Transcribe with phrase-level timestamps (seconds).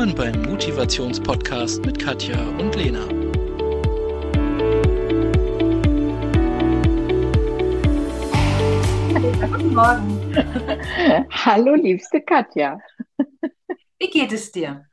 [0.00, 3.06] Willkommen beim Motivationspodcast mit Katja und Lena.
[9.42, 10.34] Guten Morgen.
[11.30, 12.80] Hallo, liebste Katja.
[13.98, 14.86] Wie geht es dir?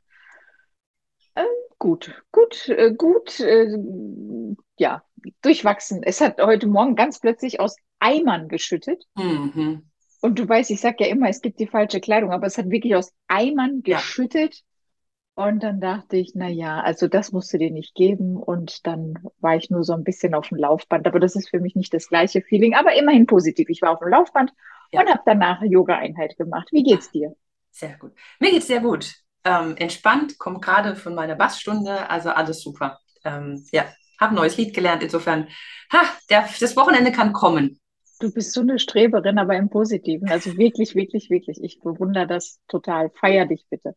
[1.34, 1.46] Ähm,
[1.78, 3.78] gut, gut, äh, gut, äh,
[4.76, 5.02] ja,
[5.40, 6.02] durchwachsen.
[6.02, 9.04] Es hat heute Morgen ganz plötzlich aus Eimern geschüttet.
[9.16, 9.88] Mhm.
[10.20, 12.68] Und du weißt, ich sage ja immer, es gibt die falsche Kleidung, aber es hat
[12.68, 13.96] wirklich aus Eimern Ja.
[13.96, 14.64] geschüttet.
[15.38, 18.36] Und dann dachte ich, na ja, also das musst du dir nicht geben.
[18.36, 21.06] Und dann war ich nur so ein bisschen auf dem Laufband.
[21.06, 23.68] Aber das ist für mich nicht das gleiche Feeling, aber immerhin positiv.
[23.68, 24.52] Ich war auf dem Laufband
[24.90, 25.00] Ja.
[25.00, 26.66] und habe danach Yoga-Einheit gemacht.
[26.72, 27.36] Wie geht's dir?
[27.70, 28.14] Sehr gut.
[28.40, 29.14] Mir geht es sehr gut.
[29.44, 32.98] Ähm, entspannt, komme gerade von meiner Bassstunde, also alles super.
[33.24, 33.84] Ähm, ja,
[34.20, 35.04] habe ein neues Lied gelernt.
[35.04, 35.46] Insofern,
[35.92, 37.78] ha, der, das Wochenende kann kommen.
[38.18, 40.28] Du bist so eine Streberin, aber im Positiven.
[40.28, 41.62] Also wirklich, wirklich, wirklich.
[41.62, 43.10] Ich bewundere das total.
[43.10, 43.94] Feier dich bitte.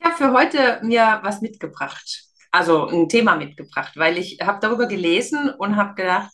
[0.00, 4.86] Ich habe für heute mir was mitgebracht, also ein Thema mitgebracht, weil ich habe darüber
[4.86, 6.30] gelesen und habe gedacht,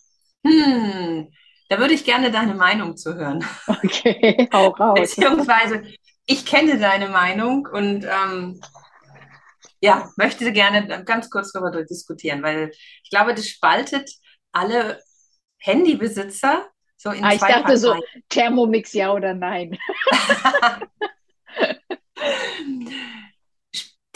[0.46, 1.28] hm,
[1.68, 3.44] da würde ich gerne deine Meinung zu hören.
[3.66, 5.00] Okay, hau raus.
[5.00, 5.82] Beziehungsweise,
[6.26, 8.60] ich kenne deine Meinung und ähm,
[9.80, 12.70] ja, möchte gerne ganz kurz darüber diskutieren, weil
[13.02, 14.10] ich glaube, das spaltet
[14.52, 15.00] alle
[15.58, 18.22] Handybesitzer so in Ah, ich zwei dachte so, Parteien.
[18.28, 19.76] Thermomix ja oder nein.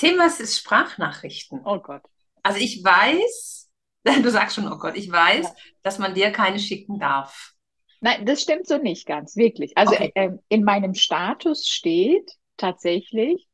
[0.01, 1.61] Thema ist Sprachnachrichten.
[1.65, 2.03] Oh Gott.
[2.43, 3.71] Also ich weiß,
[4.23, 5.55] du sagst schon, oh Gott, ich weiß, Ja.
[5.83, 7.53] dass man dir keine schicken darf.
[8.01, 9.77] Nein, das stimmt so nicht ganz, wirklich.
[9.77, 10.13] Also Okay.
[10.15, 13.47] ähm, in meinem Status steht tatsächlich,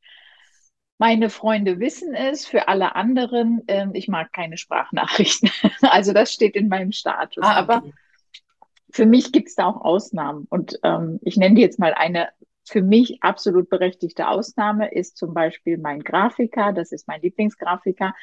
[0.99, 5.51] meine Freunde wissen es, für alle anderen, ähm, ich mag keine Sprachnachrichten.
[5.83, 7.45] Also das steht in meinem Status.
[7.45, 7.93] Ah, Aber okay.
[8.93, 10.47] Für mich gibt es da auch Ausnahmen.
[10.49, 12.29] Und ähm, ich nenne dir jetzt mal eine
[12.69, 18.15] für mich absolut berechtigte Ausnahme, ist zum Beispiel mein Grafiker, das ist mein Lieblingsgrafiker,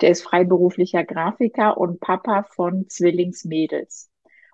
[0.00, 4.10] der ist freiberuflicher Grafiker und Papa von Zwillingsmädels.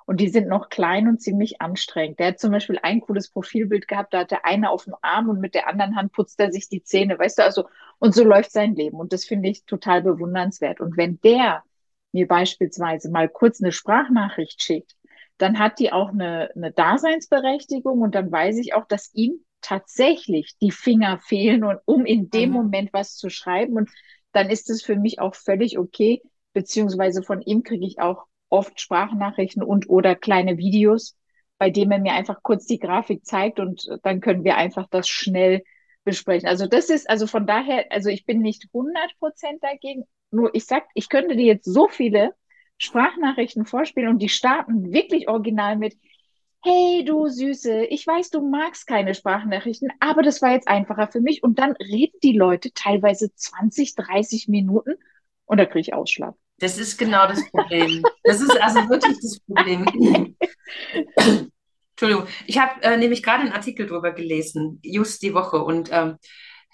[0.07, 2.19] Und die sind noch klein und ziemlich anstrengend.
[2.19, 5.29] Der hat zum Beispiel ein cooles Profilbild gehabt, da hat der eine auf dem Arm
[5.29, 7.69] und mit der anderen Hand putzt er sich die Zähne, weißt du, also,
[7.99, 8.99] und so läuft sein Leben.
[8.99, 10.81] Und das finde ich total bewundernswert.
[10.81, 11.63] Und wenn der
[12.13, 14.95] mir beispielsweise mal kurz eine Sprachnachricht schickt,
[15.39, 20.57] dann hat die auch eine, eine Daseinsberechtigung und dann weiß ich auch, dass ihm tatsächlich
[20.61, 22.53] die Finger fehlen und um in dem Mhm.
[22.53, 23.91] Moment was zu schreiben und
[24.33, 28.81] dann ist es für mich auch völlig okay, beziehungsweise von ihm kriege ich auch oft
[28.81, 31.17] Sprachnachrichten und oder kleine Videos,
[31.59, 35.09] bei denen er mir einfach kurz die Grafik zeigt und dann können wir einfach das
[35.09, 35.63] schnell
[36.05, 36.49] besprechen.
[36.49, 40.67] Also das ist, also von daher, also ich bin nicht 100 Prozent dagegen, nur ich
[40.67, 42.35] sag, ich könnte dir jetzt so viele
[42.79, 45.97] Sprachnachrichten vorspielen und die starten wirklich original mit,
[46.63, 51.21] hey du Süße, ich weiß, du magst keine Sprachnachrichten, aber das war jetzt einfacher für
[51.21, 51.43] mich.
[51.43, 54.95] Und dann reden die Leute teilweise 20, 30 Minuten
[55.45, 56.35] und da kriege ich Ausschlag.
[56.59, 58.03] Das ist genau das Problem.
[58.23, 60.37] Das ist also wirklich das Problem.
[61.91, 66.17] Entschuldigung, ich habe äh, nämlich gerade einen Artikel drüber gelesen, just die Woche, und ähm,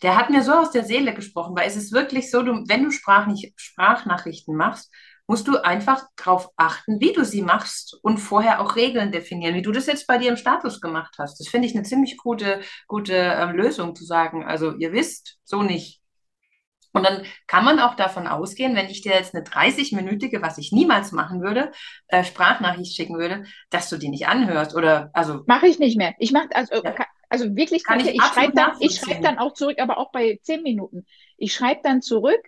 [0.03, 2.85] der hat mir so aus der Seele gesprochen, weil es ist wirklich so, du, wenn
[2.85, 4.91] du Sprachni Sprachnachrichten machst,
[5.31, 9.63] musst du einfach darauf achten, wie du sie machst und vorher auch Regeln definieren, wie
[9.63, 11.39] du das jetzt bei dir im Status gemacht hast.
[11.39, 14.45] Das finde ich eine ziemlich gute, gute ähm, Lösung zu sagen.
[14.45, 16.01] Also ihr wisst, so nicht.
[16.93, 20.73] Und dann kann man auch davon ausgehen, wenn ich dir jetzt eine 30-minütige, was ich
[20.73, 21.71] niemals machen würde,
[22.09, 24.75] äh, Sprachnachricht schicken würde, dass du die nicht anhörst.
[24.75, 26.13] Oder also Mache ich nicht mehr.
[26.19, 26.93] Ich mache also, Ja.
[27.29, 30.41] also wirklich, Kann ich ich schreibe dann, ich schreibe dann auch zurück, aber auch bei
[30.43, 31.07] zehn Minuten.
[31.37, 32.41] Ich schreibe dann zurück,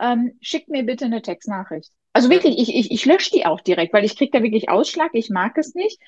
[0.00, 1.92] ähm, schick mir bitte eine Textnachricht.
[2.14, 2.34] Also Ja.
[2.36, 5.30] wirklich, ich, ich, ich lösche die auch direkt, weil ich kriege da wirklich Ausschlag, ich
[5.30, 6.00] mag es nicht.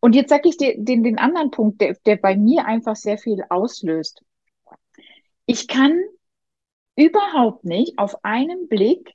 [0.00, 3.18] Und jetzt sage ich dir den, den anderen Punkt, der, der bei mir einfach sehr
[3.18, 4.22] viel auslöst.
[5.46, 6.00] Ich kann
[6.96, 9.14] überhaupt nicht auf einen Blick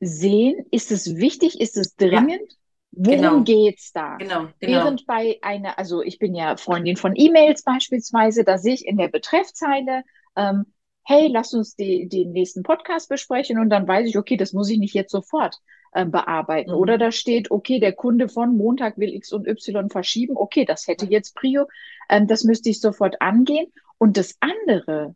[0.00, 2.56] sehen, ist es wichtig, ist es dringend,
[2.92, 3.44] worum Genau.
[3.44, 4.18] geht's da?
[4.18, 4.84] genau, genau.
[4.84, 8.96] Während bei einer, also ich bin ja Freundin von E-Mails beispielsweise, da sehe ich in
[8.96, 10.04] der Betreffzeile,
[10.36, 10.66] ähm,
[11.04, 14.70] hey, lass uns die, den nächsten Podcast besprechen und dann weiß ich, okay, das muss
[14.70, 15.58] ich nicht jetzt sofort
[15.94, 16.70] ähm, bearbeiten.
[16.70, 16.76] Mhm.
[16.76, 20.36] Oder da steht, okay, der Kunde von Montag will X und Y verschieben.
[20.36, 21.66] Okay, das hätte jetzt Prio.
[22.08, 23.72] Ähm, das müsste ich sofort angehen.
[23.98, 25.14] Und das andere,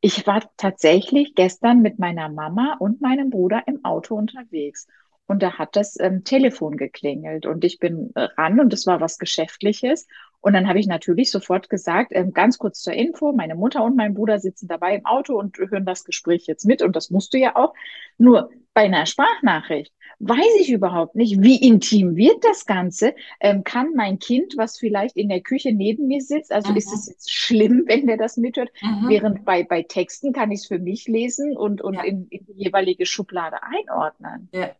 [0.00, 4.86] ich war tatsächlich gestern mit meiner Mama und meinem Bruder im Auto unterwegs.
[5.26, 9.00] Und da hat das ähm, Telefon geklingelt und ich bin äh, ran und das war
[9.00, 10.06] was Geschäftliches.
[10.44, 13.96] Und dann habe ich natürlich sofort gesagt, ähm, ganz kurz zur Info, meine Mutter und
[13.96, 17.32] mein Bruder sitzen dabei im Auto und hören das Gespräch jetzt mit und das musst
[17.32, 17.72] du ja auch.
[18.18, 23.14] Nur bei einer Sprachnachricht weiß ich überhaupt nicht, wie intim wird das Ganze?
[23.40, 26.76] Ähm, kann mein Kind, was vielleicht in der Küche neben mir sitzt, also mhm.
[26.76, 28.68] ist es jetzt schlimm, wenn der das mithört?
[28.82, 29.08] Mhm.
[29.08, 32.02] Während bei, bei Texten kann ich es für mich lesen und, und ja.
[32.02, 34.50] in, in, die jeweilige Schublade einordnen.
[34.52, 34.72] Ja.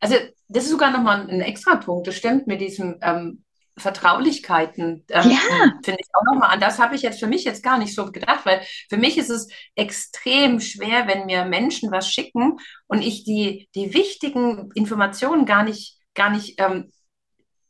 [0.00, 0.14] Also
[0.48, 2.06] das ist sogar nochmal ein extra Punkt.
[2.06, 3.44] Das stimmt mit diesem ähm,
[3.76, 5.72] Vertraulichkeiten, ähm, ja.
[5.84, 6.60] finde ich auch nochmal an.
[6.60, 9.30] Das habe ich jetzt für mich jetzt gar nicht so gedacht, weil für mich ist
[9.30, 15.64] es extrem schwer, wenn mir Menschen was schicken und ich die, die wichtigen Informationen gar
[15.64, 16.92] nicht, gar nicht ähm,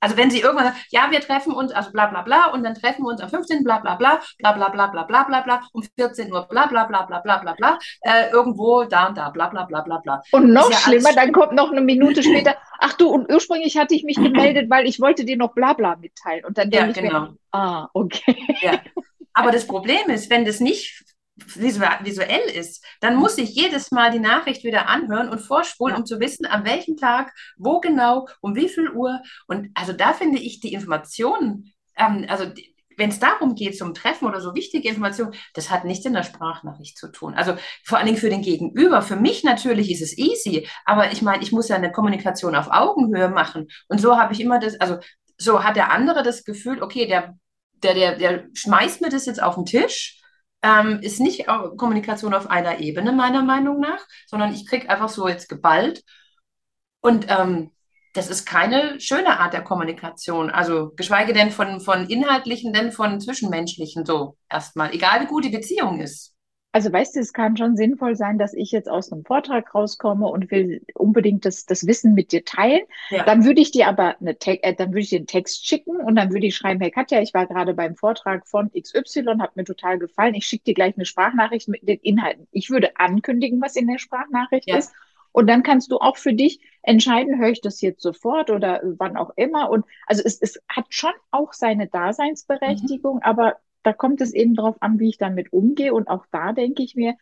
[0.04, 2.74] also wenn sie irgendwann sagen, ja, wir treffen uns, also bla bla bla, und dann
[2.74, 3.64] treffen wir uns am 15.
[3.64, 6.84] bla bla bla, bla bla bla bla bla bla bla, um 14 Uhr bla bla
[6.84, 10.22] bla bla bla bla bla, äh, irgendwo da und da, bla bla bla bla bla.
[10.32, 12.54] Und noch ja schlimmer, dann kommt noch eine Minute später,
[12.84, 15.96] ach du, und ursprünglich hatte ich mich gemeldet, weil ich wollte dir noch bla bla
[15.96, 16.44] mitteilen.
[16.44, 17.20] Und dann denke ja, ich genau.
[17.20, 18.36] mir, ah, okay.
[18.60, 18.80] Ja.
[19.32, 21.04] Aber das Problem ist, wenn das nicht
[21.36, 25.98] visuell ist, dann muss ich jedes Mal die Nachricht wieder anhören und vorspulen, ja.
[25.98, 29.20] um zu wissen, an welchem Tag, wo genau, um wie viel Uhr.
[29.48, 32.44] Und also da finde ich die Informationen, ähm, also
[32.96, 36.22] wenn es darum geht, zum Treffen oder so wichtige Informationen, das hat nichts in der
[36.22, 37.34] Sprachnachricht zu tun.
[37.34, 37.54] Also
[37.84, 39.02] vor allen Dingen für den Gegenüber.
[39.02, 42.68] Für mich natürlich ist es easy, aber ich meine, ich muss ja eine Kommunikation auf
[42.70, 43.68] Augenhöhe machen.
[43.88, 44.98] Und so habe ich immer das, also
[45.38, 47.36] so hat der andere das Gefühl, okay, der,
[47.82, 50.20] der, der, der schmeißt mir das jetzt auf den Tisch
[50.64, 55.28] ähm, ist nicht Kommunikation auf einer Ebene, meiner Meinung nach, sondern ich kriege einfach so
[55.28, 56.02] jetzt geballt.
[57.00, 57.70] Und ähm,
[58.14, 60.48] das ist keine schöne Art der Kommunikation.
[60.48, 64.94] Also geschweige denn von, von inhaltlichen, denn von zwischenmenschlichen so erstmal.
[64.94, 66.32] Egal wie gut die Beziehung ist.
[66.70, 70.26] Also weißt du, es kann schon sinnvoll sein, dass ich jetzt aus einem Vortrag rauskomme
[70.26, 72.82] und will unbedingt das, das Wissen mit dir teilen.
[73.10, 73.24] Ja.
[73.24, 76.16] Dann würde ich dir aber eine äh, dann würde ich dir einen Text schicken und
[76.16, 79.64] dann würde ich schreiben, hey Katja, ich war gerade beim Vortrag von XY, hat mir
[79.64, 80.34] total gefallen.
[80.34, 82.48] Ich schicke dir gleich eine Sprachnachricht mit den Inhalten.
[82.50, 84.76] Ich würde ankündigen, was in der Sprachnachricht ja.
[84.76, 84.92] ist.
[85.34, 89.16] Und dann kannst du auch für dich entscheiden, höre ich das jetzt sofort oder wann
[89.16, 89.68] auch immer.
[89.68, 93.22] Und also es, es hat schon auch seine Daseinsberechtigung, mhm.
[93.22, 95.92] aber da kommt es eben drauf an, wie ich damit umgehe.
[95.92, 97.16] Und auch da denke ich mir,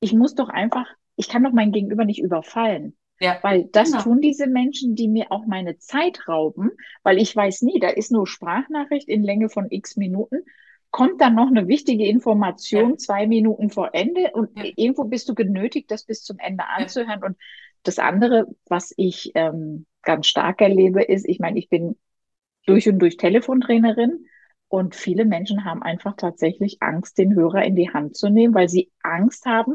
[0.00, 0.86] ich muss doch einfach,
[1.16, 2.96] ich kann doch mein Gegenüber nicht überfallen.
[3.20, 3.38] Ja.
[3.42, 4.02] Weil das genau.
[4.02, 6.70] tun diese Menschen, die mir auch meine Zeit rauben,
[7.02, 10.46] weil ich weiß nie, da ist nur Sprachnachricht in Länge von x Minuten,
[10.94, 12.96] kommt dann noch eine wichtige Information ja.
[12.98, 14.70] zwei Minuten vor Ende und ja.
[14.76, 17.24] irgendwo bist du genötigt, das bis zum Ende anzuhören.
[17.24, 17.36] Und
[17.82, 21.96] das andere, was ich ähm, ganz stark erlebe, ist, ich meine, ich bin
[22.64, 24.26] durch und durch Telefontrainerin
[24.68, 28.68] und viele Menschen haben einfach tatsächlich Angst, den Hörer in die Hand zu nehmen, weil
[28.68, 29.74] sie Angst haben.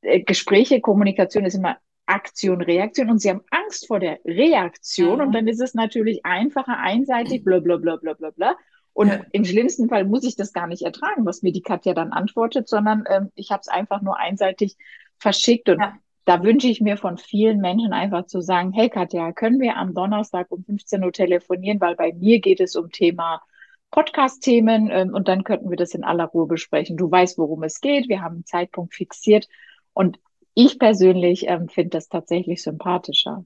[0.00, 1.76] Äh, Gespräche, Kommunikation ist immer
[2.06, 5.26] Aktion, Reaktion und sie haben Angst vor der Reaktion mhm.
[5.26, 8.56] und dann ist es natürlich einfacher, einseitig, bla bla bla bla bla bla.
[8.96, 9.20] Und ja.
[9.32, 12.66] im schlimmsten Fall muss ich das gar nicht ertragen, was mir die Katja dann antwortet,
[12.66, 14.78] sondern ähm, ich habe es einfach nur einseitig
[15.18, 15.68] verschickt.
[15.68, 15.92] Und ja.
[16.24, 19.92] da wünsche ich mir von vielen Menschen einfach zu sagen, hey Katja, können wir am
[19.92, 23.42] Donnerstag um 15 Uhr telefonieren, weil bei mir geht es um Thema
[23.90, 26.96] Podcast-Themen ähm, und dann könnten wir das in aller Ruhe besprechen.
[26.96, 28.08] Du weißt, worum es geht.
[28.08, 29.46] Wir haben einen Zeitpunkt fixiert
[29.92, 30.18] und
[30.54, 33.44] ich persönlich ähm, finde das tatsächlich sympathischer.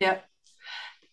[0.00, 0.16] Ja,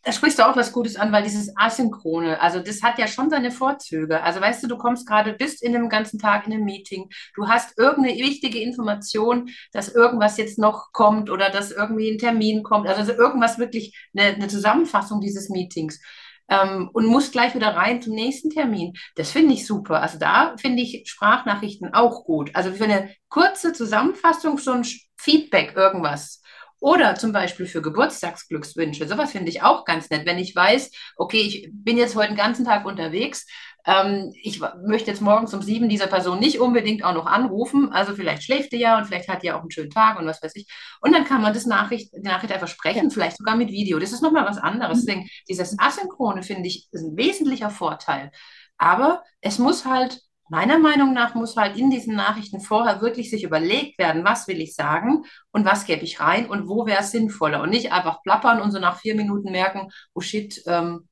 [0.03, 3.29] da sprichst du auch was Gutes an, weil dieses Asynchrone, also das hat ja schon
[3.29, 4.21] seine Vorzüge.
[4.21, 7.47] Also weißt du, du kommst gerade, bist in einem ganzen Tag in einem Meeting, du
[7.47, 12.87] hast irgendeine wichtige Information, dass irgendwas jetzt noch kommt oder dass irgendwie ein Termin kommt,
[12.87, 16.01] also irgendwas wirklich eine, eine Zusammenfassung dieses Meetings
[16.49, 18.93] ähm, und muss gleich wieder rein zum nächsten Termin.
[19.15, 20.01] Das finde ich super.
[20.01, 22.51] Also da finde ich Sprachnachrichten auch gut.
[22.53, 24.85] Also für eine kurze Zusammenfassung, so ein
[25.15, 26.41] Feedback, irgendwas.
[26.83, 29.07] Oder zum Beispiel für Geburtstagsglückswünsche.
[29.07, 30.25] Sowas finde ich auch ganz nett.
[30.25, 33.47] Wenn ich weiß, okay, ich bin jetzt heute den ganzen Tag unterwegs,
[33.85, 37.93] ähm, ich möchte jetzt morgens um sieben dieser Person nicht unbedingt auch noch anrufen.
[37.93, 40.25] Also vielleicht schläft die ja und vielleicht hat die ja auch einen schönen Tag und
[40.25, 40.67] was weiß ich.
[40.99, 43.09] Und dann kann man das Nachricht, die Nachricht einfach sprechen, ja.
[43.09, 43.97] vielleicht sogar mit Video.
[43.97, 45.03] Das ist nochmal was anderes.
[45.03, 45.05] Mhm.
[45.05, 48.29] Deswegen, dieses Asynchrone finde ich ist ein wesentlicher Vorteil.
[48.77, 50.19] Aber es muss halt
[50.53, 54.61] Meiner Meinung nach muss halt in diesen Nachrichten vorher wirklich sich überlegt werden, was will
[54.61, 58.21] ich sagen und was gebe ich rein und wo wäre es sinnvoller und nicht einfach
[58.21, 61.07] plappern und so nach vier Minuten merken, oh shit, ähm,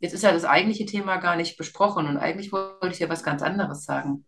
[0.00, 3.22] jetzt ist ja das eigentliche Thema gar nicht besprochen und eigentlich wollte ich ja was
[3.22, 4.24] ganz anderes sagen.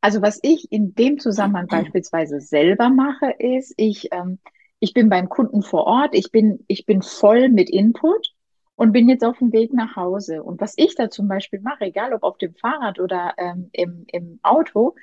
[0.00, 1.68] Also was ich in dem Zusammenhang mhm.
[1.68, 4.40] beispielsweise selber mache, ist, ich, ähm,
[4.80, 8.34] ich bin beim Kunden vor Ort, ich bin, ich bin voll mit Input
[8.80, 10.42] und bin jetzt auf dem Weg nach Hause.
[10.42, 14.06] Und was ich da zum Beispiel mache, egal ob auf dem Fahrrad oder ähm, im,
[14.10, 14.94] im Auto,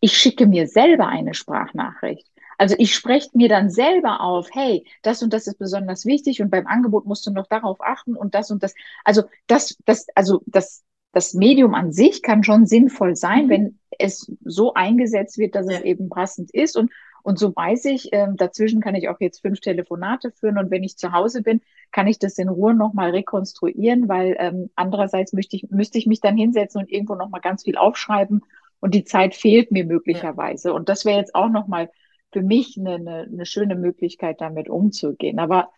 [0.00, 2.28] ich schicke mir selber eine Sprachnachricht.
[2.58, 6.50] Also ich spreche mir dann selber auf, hey, das und das ist besonders wichtig und
[6.50, 8.74] beim Angebot musst du noch darauf achten und das und das.
[9.02, 13.48] Also das, das, also das, das Medium an sich kann schon sinnvoll sein, mhm.
[13.48, 15.78] wenn es so eingesetzt wird, dass ja.
[15.78, 16.90] es eben passend ist und
[17.22, 20.82] Und so weiß ich, äh, dazwischen kann ich auch jetzt fünf Telefonate führen und wenn
[20.82, 21.60] ich zu Hause bin,
[21.92, 26.20] kann ich das in Ruhe nochmal rekonstruieren, weil ähm, andererseits müsste ich, müsste ich mich
[26.20, 28.42] dann hinsetzen und irgendwo nochmal ganz viel aufschreiben
[28.80, 30.70] und die Zeit fehlt mir möglicherweise.
[30.70, 30.74] Ja.
[30.74, 31.90] Und das wäre jetzt auch nochmal
[32.32, 35.38] für mich eine, eine, eine schöne Möglichkeit, damit umzugehen.
[35.38, 35.70] Aber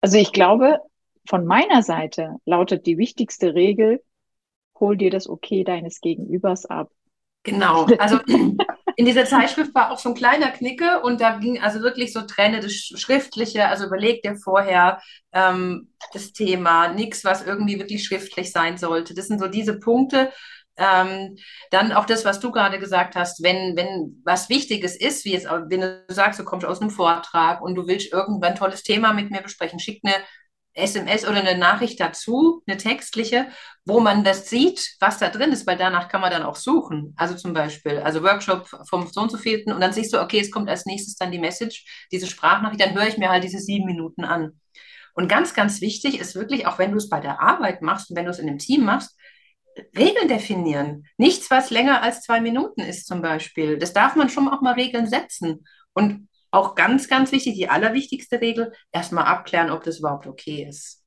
[0.00, 0.80] also ich glaube,
[1.28, 4.02] von meiner Seite lautet die wichtigste Regel,
[4.78, 6.90] hol dir das Okay deines Gegenübers ab.
[7.42, 8.18] Genau, also
[8.96, 12.22] in dieser Zeitschrift war auch so ein kleiner Knicke und da ging also wirklich so
[12.22, 15.00] Trenne das Schriftliche, also überleg dir vorher
[15.32, 19.14] ähm, das Thema, nichts, was irgendwie wirklich schriftlich sein sollte.
[19.14, 20.32] Das sind so diese Punkte.
[20.78, 21.36] Ähm,
[21.70, 25.46] dann auch das, was du gerade gesagt hast, wenn, wenn was Wichtiges ist, wie jetzt,
[25.46, 29.12] wenn du sagst, du kommst aus einem Vortrag und du willst irgendwann ein tolles Thema
[29.12, 30.14] mit mir besprechen, schick eine
[30.76, 33.48] SMS oder eine Nachricht dazu, eine textliche,
[33.84, 37.14] wo man das sieht, was da drin ist, weil danach kann man dann auch suchen.
[37.16, 40.40] Also zum Beispiel, also Workshop vom so und so vierten und dann siehst du, okay,
[40.40, 43.58] es kommt als nächstes dann die Message, diese Sprachnachricht, dann höre ich mir halt diese
[43.58, 44.60] sieben Minuten an.
[45.14, 48.16] Und ganz, ganz wichtig ist wirklich, auch wenn du es bei der Arbeit machst und
[48.16, 49.16] wenn du es in einem Team machst,
[49.96, 51.06] Regeln definieren.
[51.16, 53.78] Nichts, was länger als zwei Minuten ist zum Beispiel.
[53.78, 55.66] Das darf man schon auch mal Regeln setzen.
[55.94, 61.02] Und auch ganz, ganz wichtig, die allerwichtigste Regel, erstmal abklären, ob das überhaupt okay ist.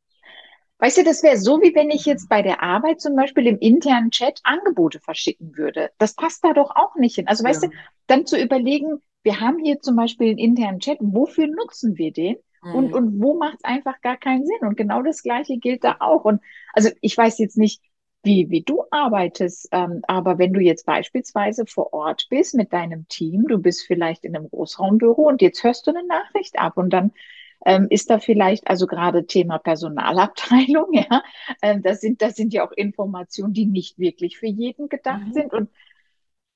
[0.80, 3.60] Weißt du, das wäre so, wie wenn ich jetzt bei der Arbeit zum Beispiel im
[3.60, 5.92] internen Chat Angebote verschicken würde.
[5.98, 7.28] Das passt da doch auch nicht hin.
[7.28, 7.70] Also weißt ja.
[7.70, 7.76] du,
[8.08, 12.38] dann zu überlegen, wir haben hier zum Beispiel einen internen Chat, wofür nutzen wir den?
[12.64, 12.76] Mhm.
[12.76, 14.60] Und, und wo macht es einfach gar keinen Sinn?
[14.62, 16.24] Und genau das Gleiche gilt da auch.
[16.24, 16.42] Und
[16.74, 17.82] also ich weiß jetzt nicht,
[18.24, 19.70] wie, wie du arbeitest.
[19.72, 24.26] Ähm, aber wenn du jetzt beispielsweise vor Ort bist mit deinem Team, du bist vielleicht
[24.26, 27.12] in einem Großraumbüro und jetzt hörst du eine Nachricht ab und dann
[27.66, 31.24] ähm, ist da vielleicht also gerade Thema Personalabteilung, ja,
[31.62, 35.34] ähm, das sind das sind ja auch Informationen, die nicht wirklich für jeden gedacht mhm.
[35.34, 35.70] sind und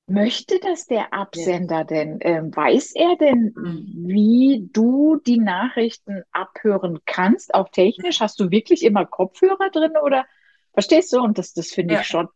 [0.06, 1.84] Möchte das der Absender ja.
[1.84, 2.18] denn?
[2.20, 4.06] Ähm, weiß er denn, mhm.
[4.06, 8.20] wie du die Nachrichten abhören kannst, auch technisch?
[8.20, 10.26] Hast du wirklich immer Kopfhörer drin oder
[10.74, 11.20] Verstehst du?
[11.20, 12.00] Und das, das finde ja.
[12.00, 12.28] ich schon,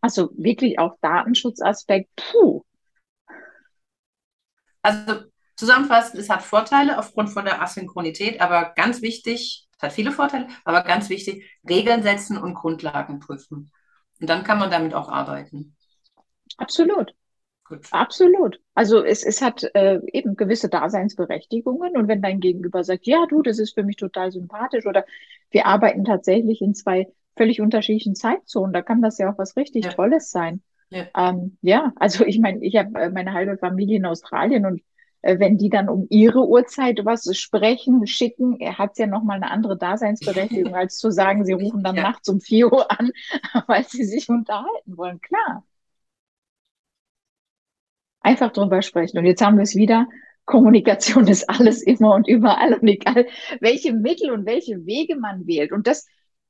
[0.00, 2.62] also wirklich auch Datenschutzaspekt, puh.
[4.82, 5.24] Also
[5.56, 10.48] zusammenfassend, es hat Vorteile aufgrund von der Asynchronität, aber ganz wichtig, es hat viele Vorteile,
[10.64, 13.72] aber ganz wichtig, Regeln setzen und Grundlagen prüfen.
[14.20, 15.76] Und dann kann man damit auch arbeiten.
[16.56, 17.14] Absolut.
[17.64, 17.80] Gut.
[17.90, 18.60] Absolut.
[18.74, 23.42] Also es, es hat äh, eben gewisse Daseinsberechtigungen und wenn dein Gegenüber sagt, ja, du,
[23.42, 25.04] das ist für mich total sympathisch oder
[25.50, 28.72] wir arbeiten tatsächlich in zwei völlig unterschiedlichen Zeitzonen.
[28.72, 29.92] Da kann das ja auch was richtig ja.
[29.92, 30.62] Tolles sein.
[30.90, 31.06] Ja.
[31.16, 34.82] Ähm, ja, also ich meine, ich habe äh, meine halbe Familie in Australien und
[35.22, 39.50] äh, wenn die dann um ihre Uhrzeit was sprechen, schicken, hat es ja nochmal eine
[39.50, 42.02] andere Daseinsberechtigung, als zu sagen, sie rufen dann ja.
[42.02, 43.10] nachts um 4 Uhr an,
[43.66, 45.20] weil sie sich unterhalten wollen.
[45.20, 45.64] Klar.
[48.20, 49.18] Einfach drüber sprechen.
[49.18, 50.06] Und jetzt haben wir es wieder.
[50.44, 53.26] Kommunikation ist alles immer und überall und egal,
[53.60, 55.72] welche Mittel und welche Wege man wählt.
[55.72, 56.06] Und das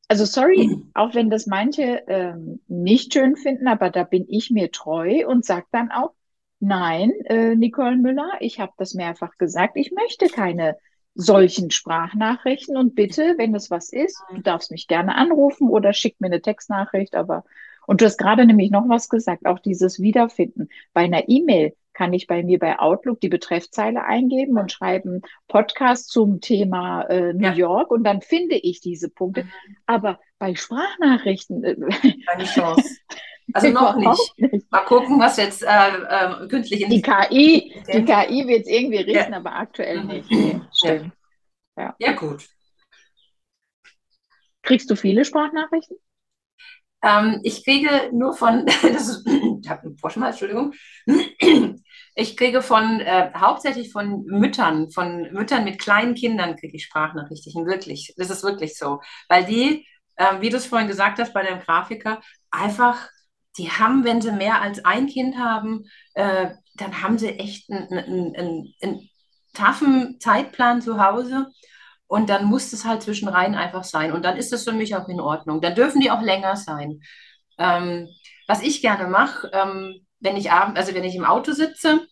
[0.09, 0.91] also sorry, mhm.
[0.95, 5.45] auch wenn das manche ähm, nicht schön finden, aber da bin ich mir treu und
[5.45, 6.13] sage dann auch,
[6.61, 10.77] nein, äh, Nicole Müller, ich habe das mehrfach gesagt, ich möchte keine
[11.15, 16.21] solchen Sprachnachrichten und bitte, wenn es was ist, du darfst mich gerne anrufen oder schick
[16.21, 17.45] mir eine Textnachricht, aber
[17.87, 20.69] und du hast gerade nämlich noch was gesagt, auch dieses Wiederfinden.
[20.93, 26.11] Bei einer E-Mail kann ich bei mir bei Outlook die Betreffzeile eingeben und schreiben Podcast
[26.11, 27.55] zum Thema äh, New ja.
[27.55, 29.45] York und dann finde ich diese Punkte.
[29.45, 29.51] Mhm.
[29.87, 31.65] Aber bei Sprachnachrichten.
[31.65, 31.77] Äh,
[32.27, 32.99] Keine Chance.
[33.55, 33.97] Also noch
[34.37, 34.53] nicht.
[34.53, 34.71] nicht.
[34.71, 38.99] Mal gucken, was jetzt äh, äh, künstlich in die KI, die KI wird es irgendwie
[38.99, 39.39] richten, ja.
[39.39, 40.09] aber aktuell mhm.
[40.09, 40.31] nicht.
[40.31, 41.13] Nee, stimmt.
[41.79, 41.95] Ja.
[41.99, 42.47] ja, gut.
[44.63, 45.97] Kriegst du viele Sprachnachrichten?
[47.07, 50.75] Ähm, ich kriege nur von, das ist, ich mal, Entschuldigung,
[52.17, 57.67] ich kriege von, äh, hauptsächlich von Müttern, von Müttern mit kleinen Kindern kriege ich Sprachnachrichten,
[57.67, 58.13] wirklich.
[58.17, 59.01] Das ist wirklich so.
[59.29, 59.87] Weil die,
[60.17, 62.21] äh, wie du es vorhin gesagt hast bei deinem Grafiker,
[62.51, 63.09] einfach,
[63.57, 65.85] die haben, wenn sie mehr als ein Kind haben,
[66.15, 69.11] äh, dann haben sie echt einen, einen, einen, einen
[69.55, 71.47] taffen Zeitplan zu Hause.
[72.09, 74.13] Und dann muss es halt zwischen rein einfach sein.
[74.13, 75.61] Und dann ist das für mich auch in Ordnung.
[75.61, 77.01] Dann dürfen die auch länger sein.
[77.59, 78.09] Ähm,
[78.47, 82.07] was ich gerne mache, ähm, wenn ich abend, also wenn ich im Auto sitze,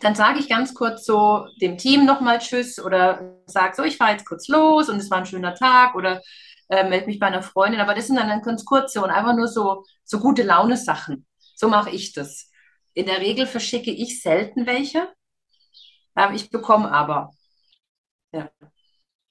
[0.00, 4.12] dann sage ich ganz kurz so dem Team nochmal Tschüss oder sage so, ich fahre
[4.12, 6.20] jetzt kurz los und es war ein schöner Tag oder
[6.68, 7.80] äh, melde mich bei einer Freundin.
[7.80, 11.26] Aber das sind dann ganz kurze und einfach nur so, so gute Laune-Sachen.
[11.56, 12.50] So mache ich das.
[12.94, 15.08] In der Regel verschicke ich selten welche.
[16.16, 17.30] Ähm, ich bekomme aber.
[18.32, 18.50] Ja.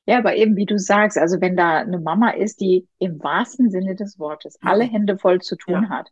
[0.06, 3.72] Ja, aber eben wie du sagst, also wenn da eine Mama ist, die im wahrsten
[3.72, 5.90] Sinne des Wortes alle Hände voll zu tun ja.
[5.90, 6.10] hat,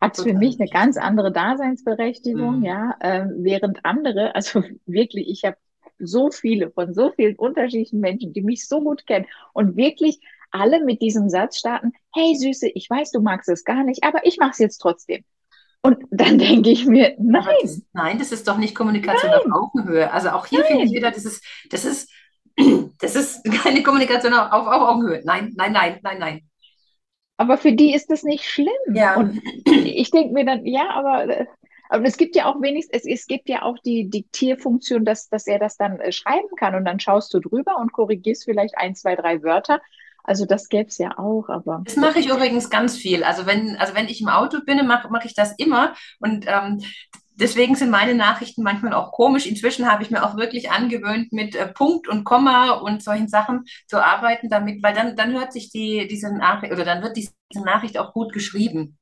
[0.00, 2.64] hat es für mich eine ganz andere Daseinsberechtigung, mhm.
[2.64, 5.56] ja, äh, während andere, also wirklich, ich habe
[6.00, 10.84] so viele von so vielen unterschiedlichen Menschen, die mich so gut kennen und wirklich alle
[10.84, 14.38] mit diesem Satz starten, hey Süße, ich weiß, du magst es gar nicht, aber ich
[14.38, 15.24] mache es jetzt trotzdem.
[15.82, 17.44] Und dann denke ich mir, nein.
[17.62, 19.52] Das, nein, das ist doch nicht Kommunikation nein.
[19.52, 20.10] auf Augenhöhe.
[20.12, 22.10] Also auch hier finde ich wieder, das ist, das ist,
[23.00, 25.22] das ist keine Kommunikation auf, auf Augenhöhe.
[25.24, 26.40] Nein, nein, nein, nein, nein.
[27.36, 28.68] Aber für die ist das nicht schlimm.
[28.92, 29.16] Ja.
[29.16, 31.46] Und ich denke mir dann, ja, aber,
[31.88, 35.46] aber es gibt ja auch wenigstens, es, es gibt ja auch die Diktierfunktion, dass, dass
[35.46, 38.94] er das dann äh, schreiben kann und dann schaust du drüber und korrigierst vielleicht ein,
[38.96, 39.80] zwei, drei Wörter.
[40.24, 41.82] Also das gäbe es ja auch, aber.
[41.84, 43.24] Das mache ich übrigens ganz viel.
[43.24, 45.94] Also wenn, also wenn ich im Auto bin, mache mach ich das immer.
[46.20, 46.82] Und ähm,
[47.40, 49.46] deswegen sind meine Nachrichten manchmal auch komisch.
[49.46, 53.64] Inzwischen habe ich mir auch wirklich angewöhnt, mit äh, Punkt und Komma und solchen Sachen
[53.86, 57.32] zu arbeiten, damit, weil dann, dann hört sich die, diese Nachricht oder dann wird diese
[57.64, 58.98] Nachricht auch gut geschrieben.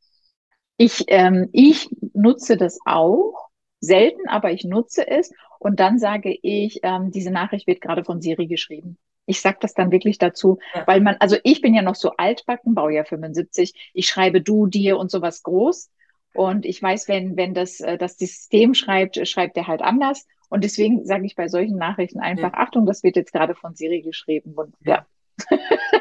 [0.76, 3.46] Ich, ähm, ich nutze das auch,
[3.80, 8.20] selten, aber ich nutze es und dann sage ich, ähm, diese Nachricht wird gerade von
[8.20, 8.98] Siri geschrieben.
[9.26, 10.86] Ich sage das dann wirklich dazu, ja.
[10.86, 14.98] weil man, also ich bin ja noch so altbacken, Baujahr 75, ich schreibe du, dir
[14.98, 15.90] und sowas groß.
[16.36, 20.26] Und ich weiß, wenn, wenn das, äh, das System schreibt, schreibt er halt anders.
[20.48, 22.58] Und deswegen sage ich bei solchen Nachrichten einfach, ja.
[22.58, 24.54] Achtung, das wird jetzt gerade von Siri geschrieben.
[24.54, 25.06] Und ja,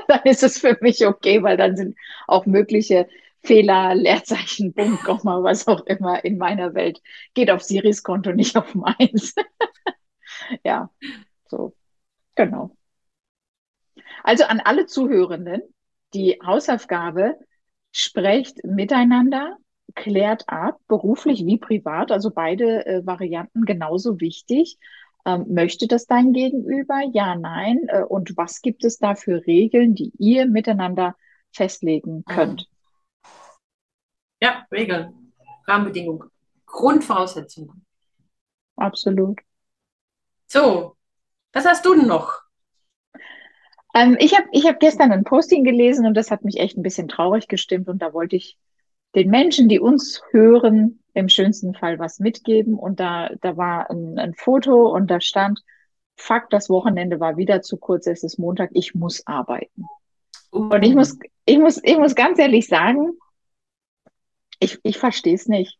[0.08, 3.08] dann ist es für mich okay, weil dann sind auch mögliche
[3.44, 7.02] Fehler, Leerzeichen, Punkt, Komma, was auch immer in meiner Welt
[7.34, 9.36] geht auf Siris Konto, nicht auf meins.
[10.64, 10.90] ja,
[11.46, 11.76] so,
[12.36, 12.76] genau.
[14.24, 15.62] Also an alle Zuhörenden,
[16.14, 17.38] die Hausaufgabe,
[17.92, 19.58] sprecht miteinander,
[19.96, 24.78] klärt ab, beruflich wie privat, also beide äh, Varianten genauso wichtig.
[25.26, 27.02] Ähm, möchte das dein Gegenüber?
[27.14, 27.88] Ja, nein.
[27.88, 31.16] Äh, und was gibt es da für Regeln, die ihr miteinander
[31.52, 32.26] festlegen mhm.
[32.26, 32.70] könnt?
[34.42, 35.34] Ja, Regeln,
[35.66, 36.30] Rahmenbedingungen,
[36.66, 37.86] Grundvoraussetzungen.
[38.76, 39.40] Absolut.
[40.48, 40.96] So,
[41.54, 42.42] was hast du denn noch?
[43.96, 46.84] Ähm, ich habe ich hab gestern ein Posting gelesen und das hat mich echt ein
[46.84, 48.60] bisschen traurig gestimmt und da wollte ich
[49.16, 52.76] den Menschen, die uns hören, im schönsten Fall was mitgeben.
[52.78, 55.62] Und da, da war ein, ein Foto und da stand,
[56.18, 59.86] Fakt, das Wochenende war wieder zu kurz, es ist Montag, ich muss arbeiten.
[60.50, 63.18] Und ich muss, ich muss, ich muss ganz ehrlich sagen,
[64.60, 65.78] ich, ich verstehe es nicht.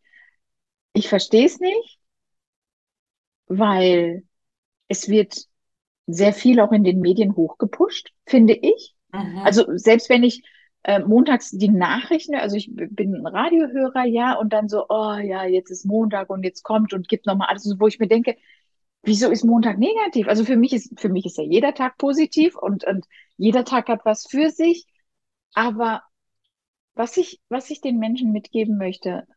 [0.94, 2.00] Ich verstehe es nicht,
[3.48, 4.24] weil
[4.88, 5.46] es wird
[6.08, 8.94] sehr viel auch in den Medien hochgepusht, finde ich.
[9.12, 9.40] Mhm.
[9.40, 10.44] Also selbst wenn ich
[10.86, 15.44] äh, montags die Nachrichten, also ich bin ein Radiohörer, ja, und dann so, oh ja,
[15.46, 18.38] jetzt ist Montag und jetzt kommt und gibt nochmal alles, wo ich mir denke,
[19.04, 20.28] wieso ist Montag negativ?
[20.28, 23.06] Also für mich ist, für mich ist ja jeder Tag positiv und, und
[23.38, 24.86] jeder Tag hat was für sich.
[25.56, 26.04] Aber
[26.96, 29.28] was ich, was ich den Menschen mitgeben möchte,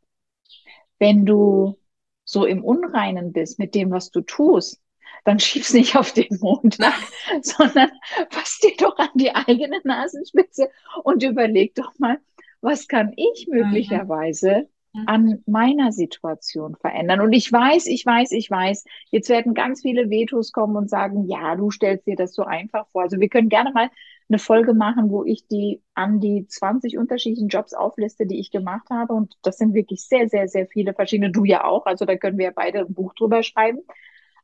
[0.98, 1.78] wenn du
[2.24, 4.80] so im Unreinen bist mit dem, was du tust,
[5.24, 6.94] dann schieb's nicht auf den Montag,
[7.42, 7.90] sondern
[8.30, 10.70] fass dir doch an die eigene Nasenspitze
[11.04, 12.18] und überleg doch mal,
[12.60, 13.58] was kann ich mhm.
[13.58, 15.02] möglicherweise mhm.
[15.06, 17.20] an meiner Situation verändern.
[17.20, 21.26] Und ich weiß, ich weiß, ich weiß, jetzt werden ganz viele Vetos kommen und sagen,
[21.28, 23.02] ja, du stellst dir das so einfach vor.
[23.02, 23.90] Also wir können gerne mal
[24.28, 28.88] eine Folge machen, wo ich die an die 20 unterschiedlichen Jobs aufliste, die ich gemacht
[28.90, 29.14] habe.
[29.14, 31.30] Und das sind wirklich sehr, sehr, sehr viele verschiedene.
[31.30, 31.86] Du ja auch.
[31.86, 33.80] Also da können wir ja beide ein Buch drüber schreiben.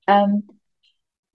[0.07, 0.49] Ähm,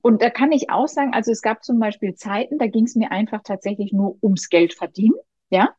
[0.01, 2.95] und da kann ich auch sagen, also es gab zum Beispiel Zeiten, da ging es
[2.95, 5.17] mir einfach tatsächlich nur ums Geld verdienen,
[5.49, 5.69] ja.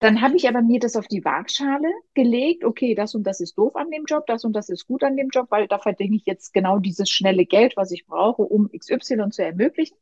[0.00, 2.64] Dann habe ich aber mir das auf die Waagschale gelegt.
[2.64, 5.16] Okay, das und das ist doof an dem Job, das und das ist gut an
[5.16, 8.70] dem Job, weil da verdiene ich jetzt genau dieses schnelle Geld, was ich brauche, um
[8.70, 9.96] XY zu ermöglichen.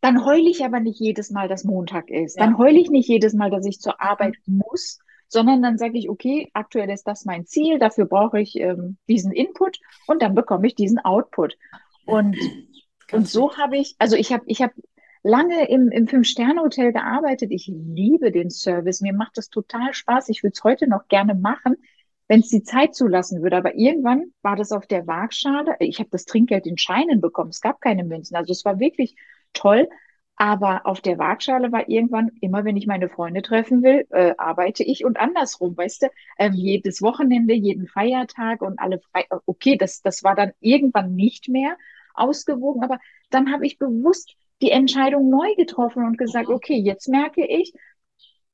[0.00, 2.36] Dann heule ich aber nicht jedes Mal, dass Montag ist.
[2.38, 2.44] Ja.
[2.44, 6.08] Dann heule ich nicht jedes Mal, dass ich zur Arbeit muss, sondern dann sage ich,
[6.08, 10.66] okay, aktuell ist das mein Ziel, dafür brauche ich ähm, diesen Input und dann bekomme
[10.66, 11.56] ich diesen Output.
[12.06, 12.36] Und,
[13.12, 14.72] und so habe ich, also ich habe ich hab
[15.24, 17.50] lange im, im Fünf-Sterne-Hotel gearbeitet.
[17.50, 19.00] Ich liebe den Service.
[19.00, 20.28] Mir macht das total Spaß.
[20.28, 21.76] Ich würde es heute noch gerne machen,
[22.28, 23.56] wenn es die Zeit zulassen würde.
[23.56, 25.76] Aber irgendwann war das auf der Waagschale.
[25.80, 27.50] Ich habe das Trinkgeld in Scheinen bekommen.
[27.50, 28.36] Es gab keine Münzen.
[28.36, 29.16] Also es war wirklich
[29.54, 29.88] toll.
[30.36, 34.82] Aber auf der Waagschale war irgendwann, immer wenn ich meine Freunde treffen will, äh, arbeite
[34.82, 36.06] ich und andersrum, weißt du,
[36.38, 39.26] ähm, jedes Wochenende, jeden Feiertag und alle frei.
[39.46, 41.76] Okay, das, das war dann irgendwann nicht mehr
[42.14, 42.98] ausgewogen, aber
[43.30, 47.72] dann habe ich bewusst die Entscheidung neu getroffen und gesagt, okay, jetzt merke ich,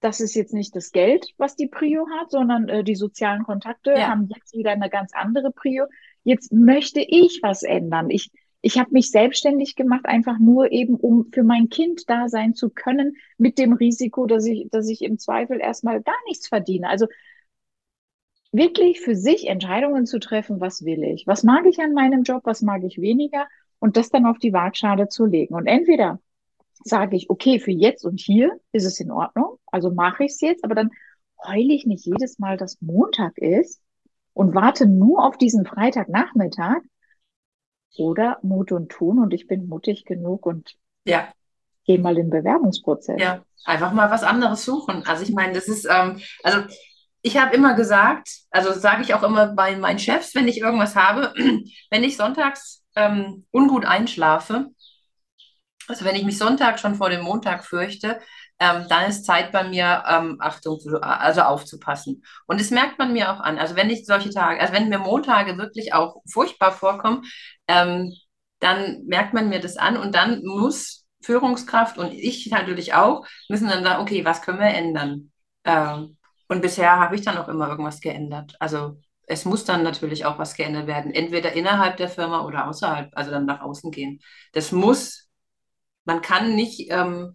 [0.01, 3.93] das ist jetzt nicht das Geld, was die Prio hat, sondern äh, die sozialen Kontakte
[3.93, 4.09] ja.
[4.09, 5.87] haben jetzt wieder eine ganz andere Prio.
[6.25, 8.11] Jetzt möchte ich was ändern.
[8.11, 8.31] Ich,
[8.62, 12.70] ich habe mich selbstständig gemacht, einfach nur eben, um für mein Kind da sein zu
[12.70, 16.88] können, mit dem Risiko, dass ich, dass ich im Zweifel erstmal gar nichts verdiene.
[16.88, 17.07] Also
[18.53, 21.27] wirklich für sich Entscheidungen zu treffen, was will ich?
[21.27, 22.42] Was mag ich an meinem Job?
[22.44, 23.46] Was mag ich weniger?
[23.79, 25.55] Und das dann auf die Waagschale zu legen.
[25.55, 26.20] Und entweder
[26.85, 30.40] sage ich, okay, für jetzt und hier ist es in Ordnung, also mache ich es
[30.40, 30.90] jetzt, aber dann
[31.46, 33.81] heule ich nicht jedes Mal, dass Montag ist
[34.35, 36.81] und warte nur auf diesen Freitagnachmittag
[37.96, 41.29] oder Mut und Tun und ich bin mutig genug und ja.
[41.85, 43.20] gehe mal in den Bewerbungsprozess.
[43.20, 45.05] Ja, einfach mal was anderes suchen.
[45.07, 46.62] Also ich meine, das ist, ähm, also
[47.22, 50.96] ich habe immer gesagt, also sage ich auch immer bei meinen Chefs, wenn ich irgendwas
[50.96, 51.35] habe,
[51.90, 54.68] wenn ich sonntags ähm, ungut einschlafe,
[55.88, 58.20] also wenn ich mich Sonntag schon vor dem Montag fürchte,
[58.61, 62.23] ähm, dann ist Zeit bei mir, ähm, Achtung, also aufzupassen.
[62.46, 63.59] Und das merkt man mir auch an.
[63.59, 67.25] Also wenn ich solche Tage, also wenn mir Montage wirklich auch furchtbar vorkommen,
[67.68, 68.14] ähm,
[68.61, 73.68] dann merkt man mir das an und dann muss Führungskraft und ich natürlich auch, müssen
[73.68, 75.33] dann sagen, okay, was können wir ändern?
[75.64, 76.18] Ähm,
[76.49, 78.57] und bisher habe ich dann auch immer irgendwas geändert.
[78.61, 83.11] Also es muss dann natürlich auch was geändert werden, entweder innerhalb der Firma oder außerhalb,
[83.16, 84.20] also dann nach außen gehen.
[84.53, 85.31] Das muss
[86.05, 87.33] man kann nicht, ähm,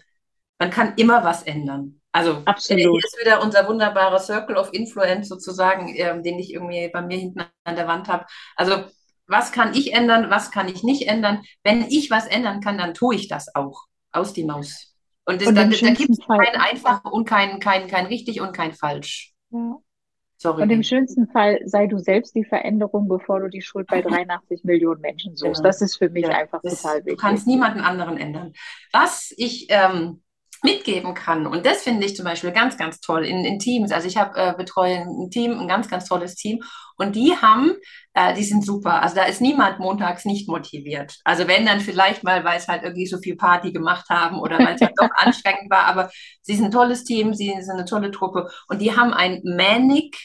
[0.59, 2.01] man kann immer was ändern.
[2.11, 2.81] Also Absolut.
[2.81, 7.17] hier ist wieder unser wunderbarer Circle of Influence sozusagen, ähm, den ich irgendwie bei mir
[7.17, 8.25] hinten an der Wand habe.
[8.55, 8.85] Also
[9.27, 11.41] was kann ich ändern, was kann ich nicht ändern?
[11.63, 13.85] Wenn ich was ändern kann, dann tue ich das auch.
[14.11, 14.95] Aus die Maus.
[15.25, 18.53] Und, das, und da, da gibt es kein einfach und kein, kein, kein richtig und
[18.53, 19.33] kein falsch.
[19.49, 19.77] Ja.
[20.37, 20.61] Sorry.
[20.61, 24.63] Und im schönsten Fall sei du selbst die Veränderung, bevor du die Schuld bei 83
[24.63, 25.55] Millionen Menschen suchst.
[25.55, 25.67] Genau.
[25.67, 27.13] Das ist für mich ja, einfach total wichtig.
[27.13, 28.53] Du kannst niemanden anderen ändern.
[28.91, 30.21] Was ich ähm,
[30.65, 33.93] mitgeben kann, und das finde ich zum Beispiel ganz, ganz toll in, in Teams.
[33.93, 36.61] Also ich habe äh, betreue ein Team, ein ganz, ganz tolles Team,
[36.97, 37.73] und die haben,
[38.13, 39.01] äh, die sind super.
[39.01, 41.17] Also da ist niemand montags nicht motiviert.
[41.23, 44.59] Also wenn dann vielleicht mal, weil es halt irgendwie so viel Party gemacht haben oder
[44.59, 46.09] weil es halt doch anstrengend war, aber
[46.41, 50.17] sie sind ein tolles Team, sie sind eine tolle Truppe und die haben ein Manic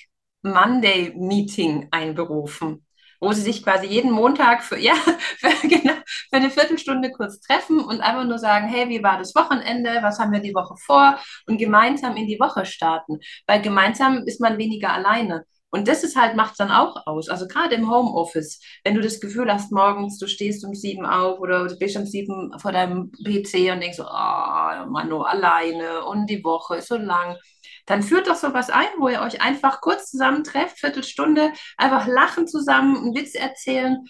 [0.42, 2.84] Monday Meeting einberufen
[3.20, 4.94] wo sie sich quasi jeden Montag für, ja,
[5.38, 5.94] für, genau,
[6.30, 10.18] für eine Viertelstunde kurz treffen und einfach nur sagen, hey, wie war das Wochenende, was
[10.18, 13.18] haben wir die Woche vor und gemeinsam in die Woche starten.
[13.46, 15.44] Weil gemeinsam ist man weniger alleine.
[15.72, 17.28] Und das ist halt, macht es dann auch aus.
[17.28, 21.38] Also gerade im Homeoffice, wenn du das Gefühl hast, morgens, du stehst um sieben auf
[21.38, 26.28] oder du bist um sieben vor deinem PC und denkst oh, Mann, nur alleine und
[26.28, 27.36] die Woche ist so lang
[27.86, 32.96] dann führt doch sowas ein, wo ihr euch einfach kurz zusammentrefft, Viertelstunde, einfach lachen zusammen,
[32.96, 34.04] einen Witz erzählen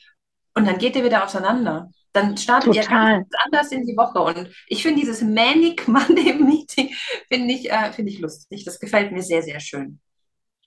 [0.55, 1.91] und dann geht ihr wieder auseinander.
[2.13, 3.13] Dann startet Total.
[3.13, 4.21] ihr ganz anders in die Woche.
[4.21, 6.91] Und ich finde dieses Manic Monday Meeting,
[7.29, 8.65] finde ich, äh, find ich lustig.
[8.65, 10.01] Das gefällt mir sehr, sehr schön.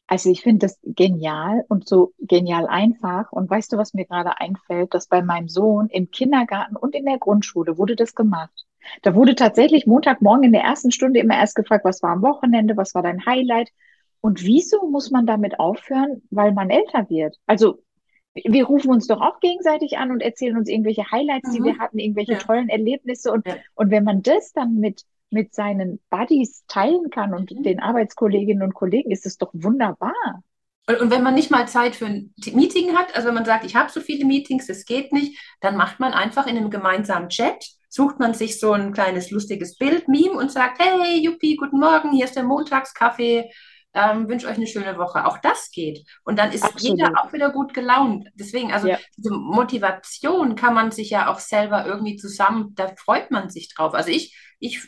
[0.07, 3.31] Also ich finde das genial und so genial einfach.
[3.31, 7.05] Und weißt du, was mir gerade einfällt, dass bei meinem Sohn im Kindergarten und in
[7.05, 8.65] der Grundschule wurde das gemacht.
[9.01, 12.77] Da wurde tatsächlich Montagmorgen in der ersten Stunde immer erst gefragt, was war am Wochenende,
[12.77, 13.69] was war dein Highlight?
[14.21, 16.21] Und wieso muss man damit aufhören?
[16.29, 17.37] Weil man älter wird.
[17.45, 17.83] Also
[18.33, 21.53] wir rufen uns doch auch gegenseitig an und erzählen uns irgendwelche Highlights, mhm.
[21.53, 22.39] die wir hatten, irgendwelche ja.
[22.39, 23.31] tollen Erlebnisse.
[23.31, 23.55] Und, ja.
[23.75, 27.63] und wenn man das dann mit, mit seinen Buddies teilen kann und mhm.
[27.63, 30.13] den Arbeitskolleginnen und Kollegen, ist es doch wunderbar.
[30.87, 33.65] Und, und, wenn man nicht mal Zeit für ein Meeting hat, also wenn man sagt,
[33.65, 37.29] ich habe so viele Meetings, das geht nicht, dann macht man einfach in einem gemeinsamen
[37.29, 41.79] Chat sucht man sich so ein kleines lustiges Bild, Meme und sagt, hey, Juppie, guten
[41.79, 43.51] Morgen, hier ist der Montagskaffee,
[43.93, 45.27] ähm, wünsche euch eine schöne Woche.
[45.27, 46.03] Auch das geht.
[46.23, 46.97] Und dann ist Absolut.
[46.97, 48.27] jeder auch wieder gut gelaunt.
[48.33, 48.97] Deswegen, also ja.
[49.15, 53.93] diese Motivation kann man sich ja auch selber irgendwie zusammen, da freut man sich drauf.
[53.93, 54.81] Also ich, ich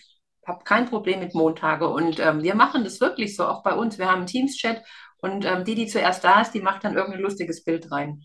[0.45, 3.97] habe kein Problem mit Montage und ähm, wir machen das wirklich so, auch bei uns.
[3.97, 4.83] Wir haben einen Teams-Chat
[5.17, 8.21] und ähm, die, die zuerst da ist, die macht dann irgendein lustiges Bild rein.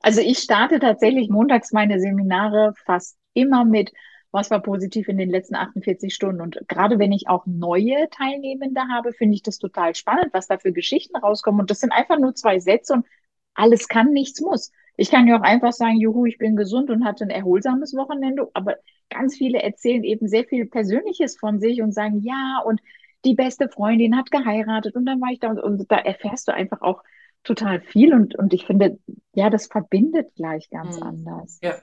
[0.00, 3.92] Also ich starte tatsächlich montags meine Seminare fast immer mit,
[4.30, 6.40] was war positiv in den letzten 48 Stunden.
[6.40, 10.58] Und gerade wenn ich auch neue Teilnehmende habe, finde ich das total spannend, was da
[10.58, 11.60] für Geschichten rauskommen.
[11.60, 13.06] Und das sind einfach nur zwei Sätze und
[13.54, 14.72] alles kann, nichts muss.
[14.96, 18.48] Ich kann ja auch einfach sagen, juhu, ich bin gesund und hatte ein erholsames Wochenende,
[18.54, 18.76] aber
[19.10, 22.80] ganz viele erzählen eben sehr viel Persönliches von sich und sagen, ja, und
[23.24, 26.54] die beste Freundin hat geheiratet und dann war ich da und, und da erfährst du
[26.54, 27.02] einfach auch
[27.44, 28.98] total viel und, und ich finde,
[29.32, 31.06] ja, das verbindet gleich ganz mhm.
[31.06, 31.58] anders.
[31.62, 31.76] Ja.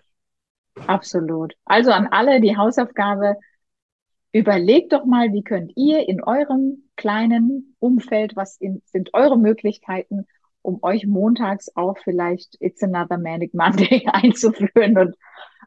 [0.87, 1.53] Absolut.
[1.65, 3.37] Also an alle die Hausaufgabe,
[4.33, 10.25] überlegt doch mal, wie könnt ihr in eurem kleinen Umfeld, was in, sind eure Möglichkeiten,
[10.61, 15.15] um euch montags auch vielleicht It's Another Manic Monday einzuführen und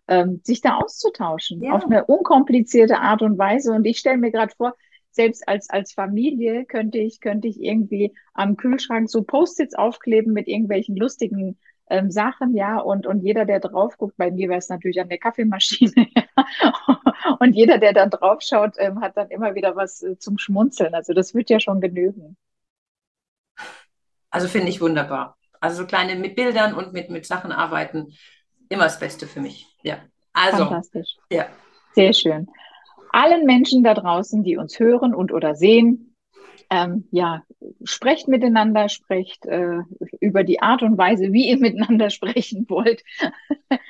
[0.09, 1.73] ähm, sich da auszutauschen ja.
[1.73, 3.73] auf eine unkomplizierte Art und Weise.
[3.73, 4.75] Und ich stelle mir gerade vor,
[5.11, 10.47] selbst als, als Familie könnte ich, könnte ich irgendwie am Kühlschrank so Post-its aufkleben mit
[10.47, 14.69] irgendwelchen lustigen ähm, Sachen, ja, und, und jeder, der drauf guckt, bei mir wäre es
[14.69, 16.09] natürlich an der Kaffeemaschine,
[17.39, 20.95] und jeder, der dann drauf schaut, ähm, hat dann immer wieder was äh, zum Schmunzeln.
[20.95, 22.37] Also das wird ja schon genügen.
[24.31, 25.39] Also finde ich wunderbar.
[25.61, 28.13] Also so kleine mit Bildern und mit, mit Sachen arbeiten,
[28.69, 29.67] immer das Beste für mich.
[29.87, 29.99] Ja.
[30.33, 30.65] Also.
[30.65, 31.17] Fantastisch.
[31.31, 31.47] Ja.
[31.95, 32.49] Sehr schön.
[33.13, 36.15] Allen Menschen da draußen, die uns hören und oder sehen,
[36.69, 37.45] ähm, ja,
[37.85, 39.79] sprecht miteinander, sprecht äh,
[40.21, 43.03] über die Art und Weise, wie ihr miteinander sprechen wollt.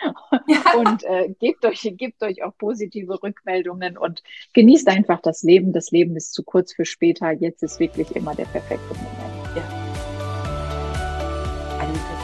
[0.78, 5.72] Und äh, gebt, euch, gebt euch auch positive Rückmeldungen und genießt einfach das Leben.
[5.72, 7.32] Das Leben ist zu kurz für später.
[7.32, 9.25] Jetzt ist wirklich immer der perfekte Moment.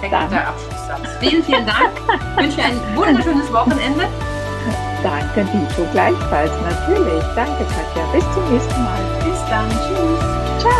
[0.02, 0.46] Perfekter Dann.
[0.46, 1.16] Abschlusssatz.
[1.20, 1.90] Vielen, vielen Dank.
[2.36, 4.08] Ich wünsche ein wunderschönes Wochenende.
[5.02, 7.24] Danke, Dito, gleichfalls, natürlich.
[7.34, 8.04] Danke, Katja.
[8.12, 9.00] Bis zum nächsten Mal.
[9.24, 9.68] Bis dann.
[9.70, 10.62] Tschüss.
[10.62, 10.72] Ciao.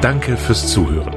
[0.00, 1.16] Danke fürs Zuhören.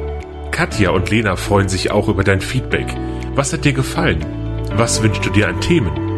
[0.51, 2.87] Katja und Lena freuen sich auch über dein Feedback.
[3.35, 4.25] Was hat dir gefallen?
[4.73, 6.11] Was wünschst du dir an Themen?